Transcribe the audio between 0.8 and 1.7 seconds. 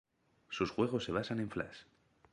se basan en